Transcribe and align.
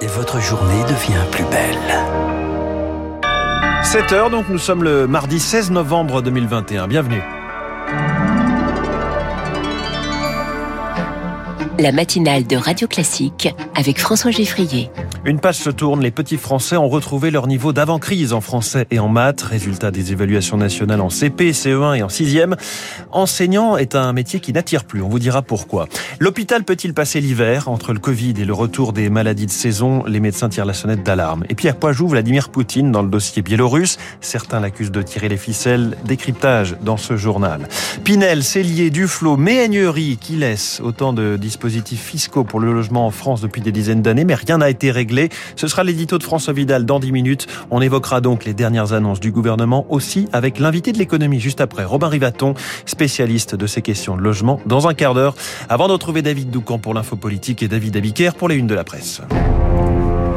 et 0.00 0.06
votre 0.06 0.40
journée 0.40 0.82
devient 0.82 1.24
plus 1.30 1.44
belle. 1.44 1.76
7h, 3.82 4.30
donc 4.30 4.48
nous 4.48 4.58
sommes 4.58 4.82
le 4.82 5.06
mardi 5.06 5.38
16 5.38 5.70
novembre 5.70 6.22
2021. 6.22 6.88
Bienvenue. 6.88 7.22
La 11.78 11.92
matinale 11.92 12.46
de 12.46 12.56
Radio 12.56 12.88
Classique 12.88 13.54
avec 13.74 14.00
François 14.00 14.30
Geffrier. 14.30 14.90
Une 15.26 15.40
page 15.40 15.56
se 15.56 15.68
tourne, 15.68 16.00
les 16.00 16.10
petits 16.10 16.38
Français 16.38 16.78
ont 16.78 16.88
retrouvé 16.88 17.30
leur 17.30 17.46
niveau 17.46 17.74
d'avant-crise 17.74 18.32
en 18.32 18.40
français 18.40 18.86
et 18.90 18.98
en 18.98 19.08
maths. 19.08 19.42
Résultat 19.42 19.90
des 19.90 20.12
évaluations 20.12 20.56
nationales 20.56 21.02
en 21.02 21.10
CP, 21.10 21.50
CE1 21.50 21.98
et 21.98 22.02
en 22.02 22.06
6e. 22.06 22.54
Enseignant 23.12 23.76
est 23.76 23.94
un 23.94 24.14
métier 24.14 24.40
qui 24.40 24.54
n'attire 24.54 24.84
plus, 24.84 25.02
on 25.02 25.08
vous 25.08 25.18
dira 25.18 25.42
pourquoi. 25.42 25.86
L'hôpital 26.18 26.64
peut-il 26.64 26.94
passer 26.94 27.20
l'hiver 27.20 27.68
Entre 27.68 27.92
le 27.92 27.98
Covid 27.98 28.34
et 28.38 28.46
le 28.46 28.54
retour 28.54 28.94
des 28.94 29.10
maladies 29.10 29.46
de 29.46 29.50
saison, 29.50 30.02
les 30.06 30.20
médecins 30.20 30.48
tirent 30.48 30.64
la 30.64 30.74
sonnette 30.74 31.02
d'alarme. 31.02 31.44
Et 31.50 31.54
Pierre 31.54 31.76
Poijoux, 31.76 32.08
Vladimir 32.08 32.48
Poutine 32.48 32.90
dans 32.90 33.02
le 33.02 33.10
dossier 33.10 33.42
biélorusse. 33.42 33.98
Certains 34.22 34.60
l'accusent 34.60 34.92
de 34.92 35.02
tirer 35.02 35.28
les 35.28 35.36
ficelles. 35.36 35.96
Décryptage 36.06 36.76
dans 36.80 36.96
ce 36.96 37.16
journal. 37.16 37.68
Pinel, 38.04 38.44
Cellier, 38.44 38.88
Duflo, 38.88 39.36
Méhaignerie 39.36 40.16
qui 40.18 40.36
laissent 40.36 40.80
autant 40.82 41.12
de 41.12 41.36
dispositifs 41.36 41.65
fiscaux 41.96 42.44
pour 42.44 42.60
le 42.60 42.72
logement 42.72 43.06
en 43.06 43.10
France 43.10 43.40
depuis 43.40 43.60
des 43.60 43.72
dizaines 43.72 44.02
d'années, 44.02 44.24
mais 44.24 44.34
rien 44.34 44.58
n'a 44.58 44.70
été 44.70 44.90
réglé 44.90 45.30
ce 45.56 45.68
sera 45.68 45.84
l'édito 45.84 46.18
de 46.18 46.22
François 46.22 46.52
Vidal 46.52 46.84
dans 46.84 47.00
10 47.00 47.12
minutes. 47.12 47.46
On 47.70 47.80
évoquera 47.80 48.20
donc 48.20 48.44
les 48.44 48.54
dernières 48.54 48.92
annonces 48.92 49.20
du 49.20 49.32
gouvernement 49.32 49.86
aussi 49.88 50.28
avec 50.32 50.58
l'invité 50.58 50.92
de 50.92 50.98
l'économie 50.98 51.40
juste 51.40 51.60
après, 51.60 51.84
Robin 51.84 52.08
Rivaton, 52.08 52.54
spécialiste 52.84 53.54
de 53.54 53.66
ces 53.66 53.82
questions 53.82 54.16
de 54.16 54.22
logement, 54.22 54.60
dans 54.66 54.88
un 54.88 54.94
quart 54.94 55.14
d'heure, 55.14 55.34
avant 55.68 55.88
de 55.88 55.92
retrouver 55.92 56.22
David 56.22 56.50
Doucan 56.50 56.78
pour 56.78 56.94
l'info 56.94 57.16
politique 57.16 57.62
et 57.62 57.68
David 57.68 57.96
Abiker 57.96 58.30
pour 58.36 58.48
les 58.48 58.56
unes 58.56 58.66
de 58.66 58.74
la 58.74 58.84
presse. 58.84 59.20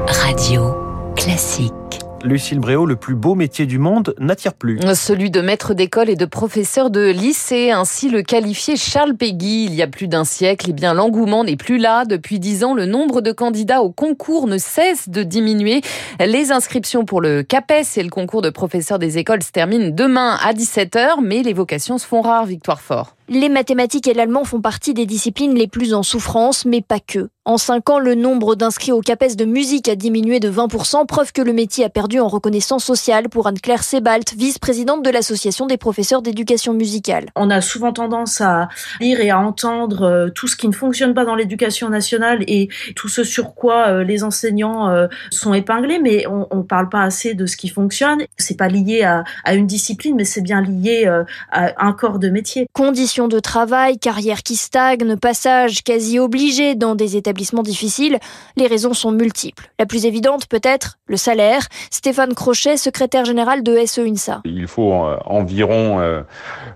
Radio 0.08 0.76
classique. 1.16 1.89
Lucille 2.24 2.60
Bréau, 2.60 2.86
le 2.86 2.96
plus 2.96 3.16
beau 3.16 3.36
métier 3.36 3.66
du 3.66 3.80
monde 3.80 4.14
n'attire 4.20 4.54
plus. 4.54 4.80
Celui 4.94 5.32
de 5.32 5.42
maître 5.42 5.74
d'école 5.74 6.10
et 6.10 6.16
de 6.16 6.26
professeur 6.26 6.90
de 6.90 7.10
lycée, 7.10 7.72
ainsi 7.72 8.10
le 8.10 8.22
qualifié 8.22 8.76
Charles 8.76 9.16
Péguy 9.16 9.66
il 9.66 9.74
y 9.74 9.82
a 9.82 9.88
plus 9.88 10.08
d'un 10.08 10.26
siècle. 10.26 10.68
Eh 10.70 10.74
bien, 10.74 10.94
l'engouement 10.94 11.44
n'est 11.44 11.56
plus 11.56 11.78
là. 11.78 12.06
Depuis 12.06 12.40
dix 12.40 12.64
ans, 12.64 12.74
le 12.74 12.86
nombre 12.86 13.22
de 13.22 13.32
candidats 13.32 13.82
au 13.82 13.92
concours 13.92 14.48
ne 14.48 14.58
cesse 14.58 15.10
de 15.10 15.24
diminuer. 15.24 15.82
Les 16.20 16.52
inscriptions 16.52 17.06
pour 17.06 17.22
le 17.22 17.44
CAPES 17.44 17.98
et 17.98 18.04
le 18.04 18.10
concours 18.10 18.42
de 18.42 18.50
professeur 18.50 19.00
des 19.00 19.18
écoles 19.18 19.44
se 19.44 19.52
terminent 19.52 19.90
demain 19.90 20.38
à 20.44 20.54
17h, 20.54 21.22
mais 21.22 21.42
les 21.42 21.54
vocations 21.54 21.98
se 21.98 22.06
font 22.06 22.22
rares, 22.22 22.46
Victoire 22.46 22.82
Fort. 22.82 23.16
Les 23.30 23.50
mathématiques 23.50 24.08
et 24.08 24.14
l'allemand 24.14 24.44
font 24.44 24.60
partie 24.60 24.96
des 24.96 25.06
disciplines 25.06 25.54
les 25.54 25.68
plus 25.68 25.94
en 25.94 26.02
souffrance, 26.02 26.66
mais 26.66 26.82
pas 26.82 27.00
que. 27.00 27.30
En 27.50 27.58
5 27.58 27.90
ans, 27.90 27.98
le 27.98 28.14
nombre 28.14 28.54
d'inscrits 28.54 28.92
au 28.92 29.02
CAPES 29.02 29.36
de 29.36 29.44
musique 29.44 29.90
a 29.90 29.96
diminué 29.96 30.40
de 30.40 30.52
20%, 30.52 31.08
preuve 31.08 31.32
que 31.32 31.42
le 31.42 31.52
métier 31.52 31.84
a 31.84 31.90
perdu 31.90 32.20
en 32.20 32.28
reconnaissance 32.28 32.84
sociale 32.84 33.28
pour 33.28 33.48
Anne-Claire 33.48 33.82
Sebalt, 33.82 34.36
vice-présidente 34.38 35.04
de 35.04 35.10
l'Association 35.10 35.66
des 35.66 35.78
professeurs 35.78 36.22
d'éducation 36.22 36.76
musicale. 36.76 37.32
On 37.36 37.50
a 37.50 37.62
souvent 37.62 37.92
tendance 37.92 38.40
à 38.40 38.70
lire 39.02 39.20
et 39.20 39.32
à 39.32 39.40
entendre 39.40 40.04
euh, 40.04 40.30
tout 40.30 40.48
ce 40.48 40.56
qui 40.56 40.68
ne 40.68 40.74
fonctionne 40.74 41.16
pas 41.16 41.26
dans 41.26 41.34
l'éducation 41.34 41.90
nationale 41.90 42.44
et 42.46 42.70
tout 42.96 43.08
ce 43.08 43.24
sur 43.24 43.56
quoi 43.56 43.88
euh, 43.88 44.04
les 44.04 44.24
enseignants 44.24 44.88
euh, 44.88 45.08
sont 45.32 45.56
épinglés, 45.56 45.98
mais 45.98 46.28
on 46.28 46.56
ne 46.56 46.62
parle 46.62 46.88
pas 46.88 47.02
assez 47.02 47.34
de 47.34 47.48
ce 47.48 47.58
qui 47.58 47.70
fonctionne. 47.70 48.20
C'est 48.38 48.58
pas 48.58 48.68
lié 48.68 49.02
à, 49.02 49.24
à 49.44 49.56
une 49.56 49.66
discipline, 49.66 50.16
mais 50.16 50.24
c'est 50.24 50.42
bien 50.42 50.62
lié 50.62 51.08
à 51.52 51.84
un 51.84 51.94
corps 51.94 52.20
de 52.20 52.30
métier. 52.30 52.68
Conditions 52.74 53.28
de 53.28 53.40
travail, 53.40 53.98
carrière 53.98 54.44
qui 54.44 54.56
stagne, 54.56 55.16
passage 55.16 55.82
quasi 55.84 56.20
obligé 56.20 56.76
dans 56.76 56.94
des 56.94 57.18
établissements 57.18 57.39
difficiles, 57.64 58.20
les 58.58 58.68
raisons 58.68 58.94
sont 58.94 59.12
multiples. 59.12 59.72
La 59.80 59.86
plus 59.86 60.06
évidente 60.06 60.48
peut-être, 60.48 61.00
le 61.08 61.18
salaire. 61.18 61.68
Stéphane 61.92 62.34
Crochet, 62.34 62.78
secrétaire 62.78 63.26
général 63.26 63.64
de 63.64 63.78
SE 63.86 64.02
UNSA. 64.02 64.42
Il 64.46 64.68
faut 64.68 64.94
euh, 64.94 65.18
environ 65.26 66.00
euh, 66.00 66.22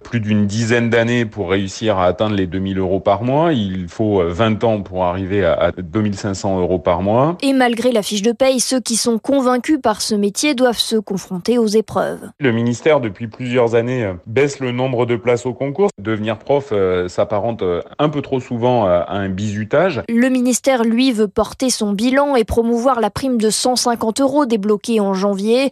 plus 0.03 0.19
d'une 0.19 0.47
dizaine 0.47 0.89
d'années 0.89 1.25
pour 1.25 1.49
réussir 1.49 1.97
à 1.97 2.05
atteindre 2.05 2.35
les 2.35 2.47
2000 2.47 2.79
euros 2.79 2.99
par 2.99 3.23
mois. 3.23 3.53
Il 3.53 3.87
faut 3.87 4.23
20 4.25 4.63
euh, 4.63 4.67
ans 4.67 4.81
pour 4.81 5.05
arriver 5.05 5.45
à 5.45 5.71
2500 5.77 6.59
euros 6.59 6.79
par 6.79 7.01
mois. 7.01 7.37
Et 7.41 7.53
malgré 7.53 7.91
la 7.91 8.01
fiche 8.01 8.21
de 8.21 8.31
paye, 8.31 8.59
ceux 8.59 8.79
qui 8.79 8.95
sont 8.95 9.19
convaincus 9.19 9.79
par 9.81 10.01
ce 10.01 10.15
métier 10.15 10.55
doivent 10.55 10.77
se 10.77 10.95
confronter 10.95 11.57
aux 11.57 11.67
épreuves. 11.67 12.29
Le 12.39 12.51
ministère, 12.51 12.99
depuis 12.99 13.27
plusieurs 13.27 13.75
années, 13.75 14.13
baisse 14.25 14.59
le 14.59 14.71
nombre 14.71 15.05
de 15.05 15.15
places 15.15 15.45
au 15.45 15.53
concours. 15.53 15.89
Devenir 15.99 16.37
prof 16.37 16.73
s'apparente 17.07 17.63
un 17.99 18.09
peu 18.09 18.21
trop 18.21 18.39
souvent 18.39 18.85
à 18.85 19.05
un 19.09 19.29
bizutage. 19.29 20.01
Le 20.09 20.29
ministère, 20.43 20.83
lui, 20.83 21.13
veut 21.13 21.29
porter 21.29 21.69
son 21.69 21.93
bilan 21.93 22.35
et 22.35 22.43
promouvoir 22.43 22.99
la 22.99 23.09
prime 23.09 23.37
de 23.37 23.49
150 23.49 24.19
euros 24.19 24.45
débloquée 24.45 24.99
en 24.99 25.13
janvier 25.13 25.71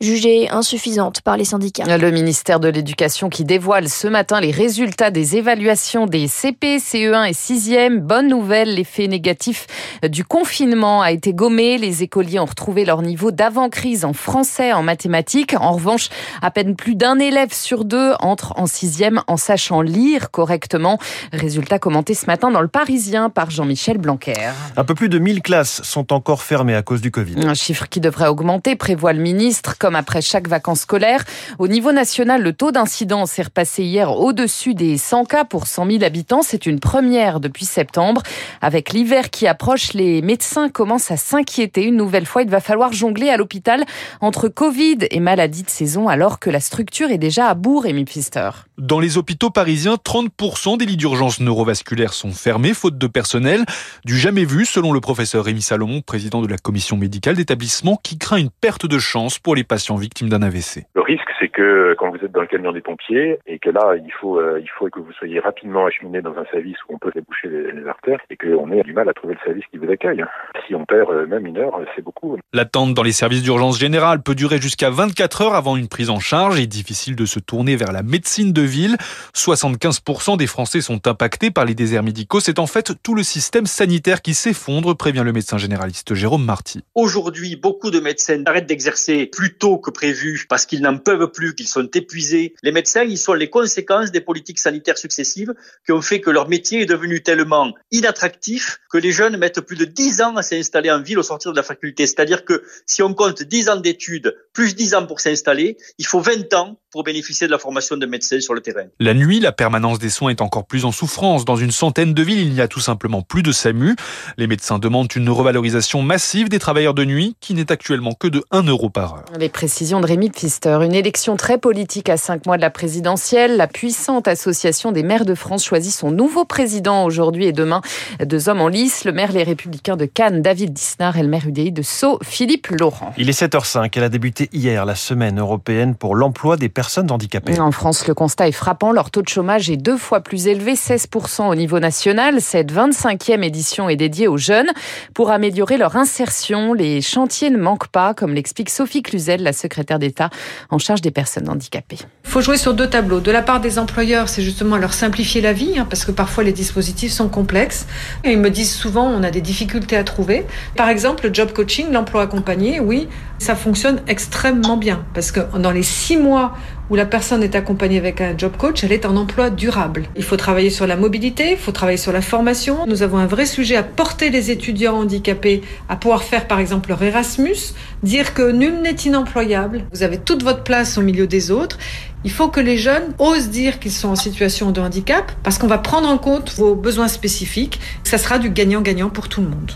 jugée 0.00 0.48
insuffisante 0.50 1.22
par 1.22 1.36
les 1.36 1.44
syndicats. 1.44 1.96
Le 1.96 2.10
ministère 2.10 2.60
de 2.60 2.68
l'Éducation 2.68 3.28
qui 3.28 3.44
dévoile 3.44 3.88
ce 3.88 4.06
matin 4.06 4.40
les 4.40 4.52
résultats 4.52 5.10
des 5.10 5.36
évaluations 5.36 6.06
des 6.06 6.28
CP, 6.28 6.78
CE1 6.78 7.28
et 7.28 7.32
6e. 7.32 7.98
Bonne 7.98 8.28
nouvelle, 8.28 8.74
l'effet 8.74 9.08
négatif 9.08 9.66
du 10.08 10.24
confinement 10.24 11.02
a 11.02 11.10
été 11.10 11.34
gommé. 11.34 11.78
Les 11.78 12.04
écoliers 12.04 12.38
ont 12.38 12.44
retrouvé 12.44 12.84
leur 12.84 13.02
niveau 13.02 13.32
d'avant-crise 13.32 14.04
en 14.04 14.12
français, 14.12 14.72
en 14.72 14.84
mathématiques. 14.84 15.54
En 15.58 15.72
revanche, 15.72 16.10
à 16.42 16.52
peine 16.52 16.76
plus 16.76 16.94
d'un 16.94 17.18
élève 17.18 17.52
sur 17.52 17.84
deux 17.84 18.12
entre 18.20 18.52
en 18.56 18.66
6e 18.66 19.22
en 19.26 19.36
sachant 19.36 19.80
lire 19.80 20.30
correctement. 20.30 20.98
Résultat 21.32 21.80
commenté 21.80 22.14
ce 22.14 22.26
matin 22.26 22.52
dans 22.52 22.60
le 22.60 22.68
Parisien 22.68 23.30
par 23.30 23.50
Jean-Michel 23.50 23.98
Blanquer. 23.98 24.34
Un 24.76 24.84
peu 24.84 24.94
plus 24.94 25.08
de 25.08 25.18
1000 25.18 25.42
classes 25.42 25.82
sont 25.82 26.12
encore 26.12 26.42
fermées 26.42 26.76
à 26.76 26.82
cause 26.82 27.00
du 27.00 27.10
Covid. 27.10 27.44
Un 27.44 27.54
chiffre 27.54 27.88
qui 27.88 28.00
devrait 28.00 28.28
augmenter, 28.28 28.76
prévoit 28.76 29.12
le 29.12 29.20
ministre 29.20 29.76
comme 29.88 29.96
après 29.96 30.20
chaque 30.20 30.48
vacances 30.48 30.80
scolaires. 30.80 31.24
Au 31.58 31.66
niveau 31.66 31.92
national, 31.92 32.42
le 32.42 32.52
taux 32.52 32.72
d'incidence 32.72 33.38
est 33.38 33.44
repassé 33.44 33.84
hier 33.84 34.12
au-dessus 34.12 34.74
des 34.74 34.98
100 34.98 35.24
cas 35.24 35.44
pour 35.46 35.66
100 35.66 35.92
000 35.92 36.04
habitants. 36.04 36.42
C'est 36.42 36.66
une 36.66 36.78
première 36.78 37.40
depuis 37.40 37.64
septembre. 37.64 38.22
Avec 38.60 38.92
l'hiver 38.92 39.30
qui 39.30 39.46
approche, 39.46 39.94
les 39.94 40.20
médecins 40.20 40.68
commencent 40.68 41.10
à 41.10 41.16
s'inquiéter. 41.16 41.84
Une 41.84 41.96
nouvelle 41.96 42.26
fois, 42.26 42.42
il 42.42 42.50
va 42.50 42.60
falloir 42.60 42.92
jongler 42.92 43.30
à 43.30 43.38
l'hôpital 43.38 43.82
entre 44.20 44.48
Covid 44.48 44.98
et 45.10 45.20
maladies 45.20 45.62
de 45.62 45.70
saison 45.70 46.06
alors 46.06 46.38
que 46.38 46.50
la 46.50 46.60
structure 46.60 47.10
est 47.10 47.16
déjà 47.16 47.48
à 47.48 47.54
bout, 47.54 47.78
Rémi 47.78 48.04
Pfister. 48.04 48.67
Dans 48.78 49.00
les 49.00 49.18
hôpitaux 49.18 49.50
parisiens, 49.50 49.94
30% 49.94 50.78
des 50.78 50.86
lits 50.86 50.96
d'urgence 50.96 51.40
neurovasculaires 51.40 52.12
sont 52.12 52.30
fermés, 52.30 52.74
faute 52.74 52.96
de 52.96 53.08
personnel. 53.08 53.62
Du 54.04 54.14
jamais 54.14 54.44
vu, 54.44 54.64
selon 54.64 54.92
le 54.92 55.00
professeur 55.00 55.46
Rémi 55.46 55.62
Salomon, 55.62 56.00
président 56.00 56.42
de 56.42 56.46
la 56.46 56.58
commission 56.58 56.96
médicale 56.96 57.34
d'établissement, 57.34 57.96
qui 57.96 58.18
craint 58.18 58.36
une 58.36 58.50
perte 58.50 58.86
de 58.86 59.00
chance 59.00 59.40
pour 59.40 59.56
les 59.56 59.64
patients 59.64 59.96
victimes 59.96 60.28
d'un 60.28 60.42
AVC. 60.42 60.86
Le 60.94 61.02
risque, 61.02 61.28
c'est 61.40 61.48
que 61.48 61.96
quand 61.98 62.10
vous 62.10 62.24
êtes 62.24 62.30
dans 62.30 62.42
le 62.42 62.46
camion 62.46 62.70
des 62.70 62.80
pompiers 62.80 63.40
et 63.48 63.58
que 63.58 63.70
là, 63.70 63.96
il 63.96 64.12
faut, 64.12 64.38
euh, 64.38 64.60
il 64.62 64.70
faut 64.70 64.88
que 64.88 65.00
vous 65.00 65.12
soyez 65.14 65.40
rapidement 65.40 65.86
acheminé 65.86 66.22
dans 66.22 66.38
un 66.38 66.44
service 66.52 66.76
où 66.88 66.94
on 66.94 66.98
peut 66.98 67.10
déboucher 67.12 67.48
les, 67.48 67.72
les 67.72 67.88
artères 67.88 68.20
et 68.30 68.36
qu'on 68.36 68.70
ait 68.70 68.84
du 68.84 68.92
mal 68.92 69.08
à 69.08 69.12
trouver 69.12 69.34
le 69.34 69.40
service 69.44 69.64
qui 69.72 69.78
vous 69.78 69.90
accueille. 69.90 70.22
Si 70.68 70.74
on 70.74 70.84
perd 70.84 71.08
euh, 71.10 71.26
même 71.26 71.46
une 71.46 71.56
heure, 71.56 71.80
c'est 71.96 72.02
beaucoup. 72.02 72.36
L'attente 72.52 72.92
dans 72.92 73.02
les 73.02 73.12
services 73.12 73.42
d'urgence 73.42 73.78
générale 73.78 74.22
peut 74.22 74.34
durer 74.34 74.60
jusqu'à 74.60 74.90
24 74.90 75.40
heures 75.40 75.54
avant 75.54 75.76
une 75.76 75.88
prise 75.88 76.10
en 76.10 76.20
charge 76.20 76.60
et 76.60 76.66
difficile 76.66 77.16
de 77.16 77.24
se 77.24 77.38
tourner 77.38 77.74
vers 77.74 77.90
la 77.90 78.02
médecine 78.02 78.52
de 78.52 78.60
ville. 78.60 78.98
75% 79.34 80.36
des 80.36 80.46
Français 80.46 80.82
sont 80.82 81.06
impactés 81.06 81.50
par 81.50 81.64
les 81.64 81.74
déserts 81.74 82.02
médicaux. 82.02 82.40
C'est 82.40 82.58
en 82.58 82.66
fait 82.66 82.92
tout 83.02 83.14
le 83.14 83.22
système 83.22 83.64
sanitaire 83.64 84.20
qui 84.20 84.34
s'effondre, 84.34 84.94
prévient 84.94 85.22
le 85.24 85.32
médecin 85.32 85.56
généraliste 85.56 86.12
Jérôme 86.12 86.44
Marty. 86.44 86.82
Aujourd'hui, 86.94 87.56
beaucoup 87.56 87.90
de 87.90 88.00
médecins 88.00 88.42
arrêtent 88.44 88.66
d'exercer 88.66 89.24
plus 89.24 89.56
tôt 89.56 89.78
que 89.78 89.90
prévu 89.90 90.44
parce 90.50 90.66
qu'ils 90.66 90.82
n'en 90.82 90.98
peuvent 90.98 91.32
plus, 91.32 91.54
qu'ils 91.54 91.68
sont 91.68 91.88
épuisés. 91.94 92.52
Les 92.62 92.72
médecins, 92.72 93.04
ils 93.04 93.16
sont 93.16 93.32
les 93.32 93.48
conséquences 93.48 94.10
des 94.10 94.20
politiques 94.20 94.58
sanitaires 94.58 94.98
successives 94.98 95.54
qui 95.86 95.92
ont 95.92 96.02
fait 96.02 96.20
que 96.20 96.30
leur 96.30 96.46
métier 96.46 96.82
est 96.82 96.86
devenu 96.86 97.22
tellement 97.22 97.72
inattractif 97.90 98.80
que 98.90 98.98
les 98.98 99.12
jeunes 99.12 99.38
mettent 99.38 99.62
plus 99.62 99.76
de 99.76 99.86
10 99.86 100.20
ans 100.20 100.36
à 100.36 100.42
s'installer 100.42 100.57
en 100.90 101.00
ville 101.00 101.18
au 101.18 101.22
sortir 101.22 101.52
de 101.52 101.56
la 101.56 101.62
faculté. 101.62 102.06
C'est-à-dire 102.06 102.44
que 102.44 102.62
si 102.86 103.02
on 103.02 103.14
compte 103.14 103.42
10 103.42 103.68
ans 103.70 103.76
d'études 103.76 104.36
plus 104.58 104.74
10 104.74 104.96
ans 104.96 105.06
pour 105.06 105.20
s'installer, 105.20 105.76
il 105.98 106.04
faut 106.04 106.18
20 106.18 106.52
ans 106.54 106.80
pour 106.90 107.04
bénéficier 107.04 107.46
de 107.46 107.52
la 107.52 107.58
formation 107.58 107.96
de 107.96 108.06
médecins 108.06 108.40
sur 108.40 108.54
le 108.54 108.60
terrain. 108.60 108.86
La 108.98 109.14
nuit, 109.14 109.38
la 109.38 109.52
permanence 109.52 110.00
des 110.00 110.10
soins 110.10 110.30
est 110.30 110.40
encore 110.40 110.66
plus 110.66 110.84
en 110.84 110.90
souffrance. 110.90 111.44
Dans 111.44 111.54
une 111.54 111.70
centaine 111.70 112.12
de 112.12 112.22
villes, 112.24 112.40
il 112.40 112.52
n'y 112.52 112.60
a 112.60 112.66
tout 112.66 112.80
simplement 112.80 113.22
plus 113.22 113.44
de 113.44 113.52
SAMU. 113.52 113.94
Les 114.36 114.48
médecins 114.48 114.80
demandent 114.80 115.14
une 115.14 115.30
revalorisation 115.30 116.02
massive 116.02 116.48
des 116.48 116.58
travailleurs 116.58 116.94
de 116.94 117.04
nuit 117.04 117.36
qui 117.40 117.54
n'est 117.54 117.70
actuellement 117.70 118.14
que 118.14 118.26
de 118.26 118.42
1 118.50 118.64
euro 118.64 118.90
par 118.90 119.14
heure. 119.14 119.24
Les 119.38 119.48
précisions 119.48 120.00
de 120.00 120.06
Rémi 120.06 120.30
Pfister. 120.30 120.78
Une 120.82 120.94
élection 120.94 121.36
très 121.36 121.58
politique 121.58 122.08
à 122.08 122.16
cinq 122.16 122.44
mois 122.44 122.56
de 122.56 122.62
la 122.62 122.70
présidentielle. 122.70 123.56
La 123.56 123.68
puissante 123.68 124.26
association 124.26 124.90
des 124.90 125.04
maires 125.04 125.26
de 125.26 125.36
France 125.36 125.64
choisit 125.64 125.92
son 125.92 126.10
nouveau 126.10 126.44
président 126.44 127.04
aujourd'hui 127.04 127.46
et 127.46 127.52
demain. 127.52 127.80
Deux 128.24 128.48
hommes 128.48 128.60
en 128.60 128.68
lice. 128.68 129.04
Le 129.04 129.12
maire 129.12 129.30
Les 129.30 129.44
Républicains 129.44 129.96
de 129.96 130.06
Cannes, 130.06 130.42
David 130.42 130.72
Disnard, 130.72 131.16
et 131.16 131.22
le 131.22 131.28
maire 131.28 131.46
UDI 131.46 131.70
de 131.70 131.82
Sceaux, 131.82 132.18
Philippe 132.24 132.68
Laurent. 132.68 133.14
Il 133.18 133.28
est 133.28 133.40
7h05. 133.40 133.90
Elle 133.94 134.02
a 134.02 134.08
débuté 134.08 134.47
hier 134.52 134.84
la 134.84 134.94
semaine 134.94 135.38
européenne 135.38 135.94
pour 135.94 136.14
l'emploi 136.14 136.56
des 136.56 136.68
personnes 136.68 137.10
handicapées. 137.10 137.58
En 137.60 137.72
France, 137.72 138.06
le 138.06 138.14
constat 138.14 138.48
est 138.48 138.52
frappant. 138.52 138.92
Leur 138.92 139.10
taux 139.10 139.22
de 139.22 139.28
chômage 139.28 139.70
est 139.70 139.76
deux 139.76 139.96
fois 139.96 140.20
plus 140.20 140.46
élevé, 140.46 140.74
16% 140.74 141.48
au 141.48 141.54
niveau 141.54 141.80
national. 141.80 142.40
Cette 142.40 142.72
25e 142.72 143.42
édition 143.42 143.88
est 143.88 143.96
dédiée 143.96 144.28
aux 144.28 144.36
jeunes. 144.36 144.68
Pour 145.14 145.30
améliorer 145.30 145.76
leur 145.76 145.96
insertion, 145.96 146.72
les 146.72 147.00
chantiers 147.00 147.50
ne 147.50 147.58
manquent 147.58 147.88
pas, 147.88 148.14
comme 148.14 148.34
l'explique 148.34 148.70
Sophie 148.70 149.02
Cluzel, 149.02 149.42
la 149.42 149.52
secrétaire 149.52 149.98
d'État 149.98 150.30
en 150.70 150.78
charge 150.78 151.00
des 151.00 151.10
personnes 151.10 151.48
handicapées. 151.48 151.98
Il 152.24 152.30
faut 152.30 152.40
jouer 152.40 152.56
sur 152.56 152.74
deux 152.74 152.88
tableaux. 152.88 153.20
De 153.20 153.30
la 153.30 153.42
part 153.42 153.60
des 153.60 153.78
employeurs, 153.78 154.28
c'est 154.28 154.42
justement 154.42 154.76
leur 154.76 154.92
simplifier 154.92 155.40
la 155.40 155.52
vie, 155.52 155.78
hein, 155.78 155.86
parce 155.88 156.04
que 156.04 156.12
parfois 156.12 156.44
les 156.44 156.52
dispositifs 156.52 157.12
sont 157.12 157.28
complexes. 157.28 157.86
Et 158.24 158.32
ils 158.32 158.38
me 158.38 158.50
disent 158.50 158.74
souvent, 158.74 159.06
on 159.06 159.22
a 159.22 159.30
des 159.30 159.40
difficultés 159.40 159.96
à 159.96 160.04
trouver. 160.04 160.44
Par 160.76 160.88
exemple, 160.88 161.26
le 161.26 161.34
job 161.34 161.52
coaching, 161.52 161.90
l'emploi 161.90 162.22
accompagné, 162.22 162.80
oui, 162.80 163.08
ça 163.38 163.54
fonctionne 163.54 164.00
extrêmement 164.38 164.76
bien, 164.76 165.04
parce 165.14 165.32
que 165.32 165.40
dans 165.58 165.72
les 165.72 165.82
six 165.82 166.16
mois 166.16 166.54
où 166.90 166.94
la 166.94 167.06
personne 167.06 167.42
est 167.42 167.56
accompagnée 167.56 167.98
avec 167.98 168.20
un 168.20 168.38
job 168.38 168.52
coach, 168.56 168.84
elle 168.84 168.92
est 168.92 169.04
en 169.04 169.16
emploi 169.16 169.50
durable. 169.50 170.04
Il 170.14 170.22
faut 170.22 170.36
travailler 170.36 170.70
sur 170.70 170.86
la 170.86 170.94
mobilité, 170.94 171.50
il 171.50 171.56
faut 171.56 171.72
travailler 171.72 171.98
sur 171.98 172.12
la 172.12 172.20
formation. 172.20 172.86
Nous 172.86 173.02
avons 173.02 173.18
un 173.18 173.26
vrai 173.26 173.46
sujet 173.46 173.74
à 173.74 173.82
porter 173.82 174.30
les 174.30 174.52
étudiants 174.52 174.94
handicapés 174.94 175.62
à 175.88 175.96
pouvoir 175.96 176.22
faire 176.22 176.46
par 176.46 176.60
exemple 176.60 176.90
leur 176.90 177.02
Erasmus, 177.02 177.74
dire 178.04 178.32
que 178.32 178.52
nul 178.52 178.80
n'est 178.80 178.92
inemployable, 178.92 179.86
vous 179.92 180.04
avez 180.04 180.18
toute 180.18 180.44
votre 180.44 180.62
place 180.62 180.98
au 180.98 181.02
milieu 181.02 181.26
des 181.26 181.50
autres. 181.50 181.76
Il 182.22 182.30
faut 182.30 182.46
que 182.46 182.60
les 182.60 182.76
jeunes 182.76 183.14
osent 183.18 183.48
dire 183.48 183.80
qu'ils 183.80 183.90
sont 183.90 184.10
en 184.10 184.16
situation 184.16 184.70
de 184.70 184.80
handicap 184.80 185.32
parce 185.42 185.58
qu'on 185.58 185.66
va 185.66 185.78
prendre 185.78 186.08
en 186.08 186.16
compte 186.16 186.54
vos 186.56 186.76
besoins 186.76 187.08
spécifiques. 187.08 187.80
Ça 188.04 188.18
sera 188.18 188.38
du 188.38 188.50
gagnant-gagnant 188.50 189.10
pour 189.10 189.28
tout 189.28 189.40
le 189.40 189.48
monde. 189.48 189.72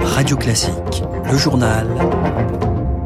Radio 0.00 0.36
Classique, 0.36 1.02
le 1.28 1.36
journal 1.36 1.88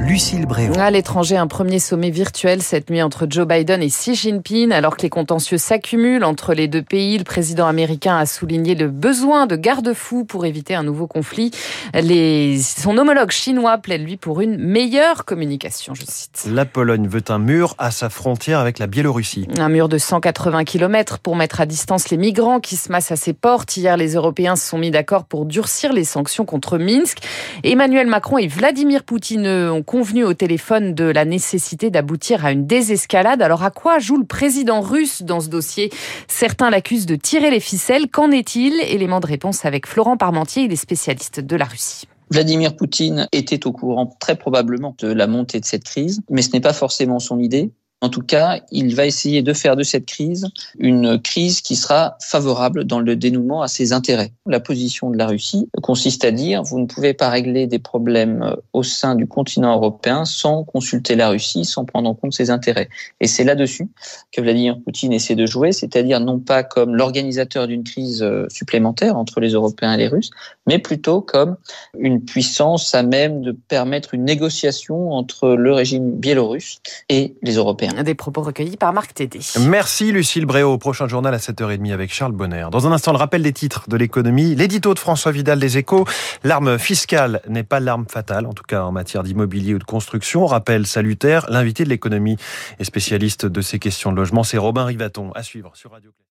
Lucille 0.06 0.44
Bréau. 0.44 0.72
À 0.78 0.90
l'étranger, 0.90 1.38
un 1.38 1.46
premier 1.46 1.78
sommet 1.78 2.10
virtuel 2.10 2.60
cette 2.60 2.90
nuit 2.90 3.00
entre 3.00 3.26
Joe 3.28 3.46
Biden 3.46 3.82
et 3.82 3.88
Xi 3.88 4.14
Jinping. 4.14 4.70
Alors 4.70 4.98
que 4.98 5.02
les 5.02 5.08
contentieux 5.08 5.56
s'accumulent 5.56 6.24
entre 6.24 6.52
les 6.52 6.68
deux 6.68 6.82
pays, 6.82 7.16
le 7.16 7.24
président 7.24 7.66
américain 7.66 8.18
a 8.18 8.26
souligné 8.26 8.74
le 8.74 8.88
besoin 8.88 9.46
de 9.46 9.56
garde-fous 9.56 10.24
pour 10.26 10.44
éviter 10.44 10.74
un 10.74 10.82
nouveau 10.82 11.06
conflit. 11.06 11.52
Les... 11.94 12.58
Son 12.58 12.98
homologue 12.98 13.30
chinois 13.30 13.78
plaide, 13.78 14.02
lui, 14.02 14.18
pour 14.18 14.42
une 14.42 14.58
meilleure 14.58 15.24
communication, 15.24 15.94
je 15.94 16.02
cite. 16.06 16.48
La 16.52 16.66
Pologne 16.66 17.08
veut 17.08 17.24
un 17.28 17.38
mur 17.38 17.74
à 17.78 17.90
sa 17.90 18.10
frontière 18.10 18.58
avec 18.58 18.78
la 18.78 18.86
Biélorussie. 18.86 19.48
Un 19.58 19.70
mur 19.70 19.88
de 19.88 19.96
180 19.96 20.64
km 20.64 21.18
pour 21.18 21.34
mettre 21.34 21.62
à 21.62 21.66
distance 21.66 22.10
les 22.10 22.18
migrants 22.18 22.60
qui 22.60 22.76
se 22.76 22.92
massent 22.92 23.12
à 23.12 23.16
ses 23.16 23.32
portes. 23.32 23.74
Hier, 23.78 23.96
les 23.96 24.14
Européens 24.14 24.56
se 24.56 24.68
sont 24.68 24.78
mis 24.78 24.90
d'accord 24.90 25.24
pour 25.24 25.46
durcir 25.46 25.94
les 25.94 26.04
sanctions 26.04 26.44
contre 26.44 26.76
Minsk. 26.76 27.18
Emmanuel 27.62 28.06
Macron 28.06 28.36
et 28.36 28.48
Vladimir 28.48 29.04
Poutine 29.04 29.46
ont 29.46 29.82
convenu 29.94 30.24
au 30.24 30.34
téléphone 30.34 30.92
de 30.92 31.04
la 31.04 31.24
nécessité 31.24 31.88
d'aboutir 31.88 32.44
à 32.44 32.50
une 32.50 32.66
désescalade. 32.66 33.40
Alors 33.40 33.62
à 33.62 33.70
quoi 33.70 34.00
joue 34.00 34.16
le 34.16 34.26
président 34.26 34.80
russe 34.80 35.22
dans 35.22 35.38
ce 35.38 35.48
dossier? 35.48 35.92
Certains 36.26 36.68
l'accusent 36.68 37.06
de 37.06 37.14
tirer 37.14 37.48
les 37.52 37.60
ficelles. 37.60 38.08
Qu'en 38.10 38.32
est-il? 38.32 38.74
Élément 38.88 39.20
de 39.20 39.28
réponse 39.28 39.64
avec 39.64 39.86
Florent 39.86 40.16
Parmentier, 40.16 40.64
il 40.64 40.72
est 40.72 40.76
spécialiste 40.76 41.38
de 41.38 41.54
la 41.54 41.64
Russie. 41.64 42.08
Vladimir 42.28 42.74
Poutine 42.74 43.28
était 43.30 43.68
au 43.68 43.72
courant 43.72 44.12
très 44.18 44.34
probablement 44.34 44.96
de 44.98 45.12
la 45.12 45.28
montée 45.28 45.60
de 45.60 45.64
cette 45.64 45.84
crise, 45.84 46.22
mais 46.28 46.42
ce 46.42 46.50
n'est 46.50 46.60
pas 46.60 46.72
forcément 46.72 47.20
son 47.20 47.38
idée. 47.38 47.70
En 48.04 48.10
tout 48.10 48.20
cas, 48.20 48.60
il 48.70 48.94
va 48.94 49.06
essayer 49.06 49.40
de 49.40 49.54
faire 49.54 49.76
de 49.76 49.82
cette 49.82 50.04
crise 50.04 50.50
une 50.78 51.18
crise 51.18 51.62
qui 51.62 51.74
sera 51.74 52.18
favorable 52.20 52.84
dans 52.84 53.00
le 53.00 53.16
dénouement 53.16 53.62
à 53.62 53.68
ses 53.68 53.94
intérêts. 53.94 54.30
La 54.44 54.60
position 54.60 55.08
de 55.08 55.16
la 55.16 55.26
Russie 55.26 55.70
consiste 55.82 56.22
à 56.26 56.30
dire 56.30 56.62
vous 56.62 56.78
ne 56.78 56.84
pouvez 56.84 57.14
pas 57.14 57.30
régler 57.30 57.66
des 57.66 57.78
problèmes 57.78 58.56
au 58.74 58.82
sein 58.82 59.14
du 59.14 59.26
continent 59.26 59.74
européen 59.74 60.26
sans 60.26 60.64
consulter 60.64 61.16
la 61.16 61.30
Russie, 61.30 61.64
sans 61.64 61.86
prendre 61.86 62.10
en 62.10 62.14
compte 62.14 62.34
ses 62.34 62.50
intérêts. 62.50 62.90
Et 63.20 63.26
c'est 63.26 63.42
là-dessus 63.42 63.88
que 64.32 64.42
Vladimir 64.42 64.78
Poutine 64.84 65.14
essaie 65.14 65.34
de 65.34 65.46
jouer, 65.46 65.72
c'est-à-dire 65.72 66.20
non 66.20 66.40
pas 66.40 66.62
comme 66.62 66.94
l'organisateur 66.94 67.66
d'une 67.66 67.84
crise 67.84 68.22
supplémentaire 68.50 69.16
entre 69.16 69.40
les 69.40 69.52
Européens 69.52 69.94
et 69.94 69.96
les 69.96 70.08
Russes, 70.08 70.28
mais 70.66 70.78
plutôt 70.78 71.22
comme 71.22 71.56
une 71.98 72.22
puissance 72.22 72.94
à 72.94 73.02
même 73.02 73.40
de 73.40 73.52
permettre 73.52 74.12
une 74.12 74.24
négociation 74.24 75.12
entre 75.12 75.48
le 75.48 75.72
régime 75.72 76.10
biélorusse 76.10 76.80
et 77.08 77.34
les 77.40 77.54
Européens. 77.54 77.93
Des 78.02 78.14
propos 78.14 78.42
recueillis 78.42 78.76
par 78.76 78.92
Marc 78.92 79.14
Tédé. 79.14 79.40
Merci 79.60 80.12
Lucille 80.12 80.46
Bréau. 80.46 80.78
Prochain 80.78 81.06
journal 81.08 81.32
à 81.34 81.38
7h30 81.38 81.92
avec 81.92 82.12
Charles 82.12 82.32
Bonner. 82.32 82.66
Dans 82.70 82.86
un 82.86 82.92
instant, 82.92 83.12
le 83.12 83.18
rappel 83.18 83.42
des 83.42 83.52
titres 83.52 83.88
de 83.88 83.96
l'économie. 83.96 84.54
L'édito 84.54 84.94
de 84.94 84.98
François 84.98 85.32
Vidal 85.32 85.58
des 85.58 85.78
Échos. 85.78 86.04
L'arme 86.42 86.78
fiscale 86.78 87.40
n'est 87.48 87.62
pas 87.62 87.80
l'arme 87.80 88.06
fatale, 88.08 88.46
en 88.46 88.52
tout 88.52 88.64
cas 88.64 88.82
en 88.82 88.92
matière 88.92 89.22
d'immobilier 89.22 89.74
ou 89.74 89.78
de 89.78 89.84
construction. 89.84 90.46
Rappel 90.46 90.86
salutaire. 90.86 91.46
L'invité 91.48 91.84
de 91.84 91.88
l'économie 91.88 92.36
et 92.78 92.84
spécialiste 92.84 93.46
de 93.46 93.60
ces 93.60 93.78
questions 93.78 94.12
de 94.12 94.16
logement, 94.16 94.44
c'est 94.44 94.58
Robin 94.58 94.84
Rivaton. 94.84 95.32
À 95.34 95.42
suivre 95.42 95.72
sur 95.74 95.92
Radio 95.92 96.14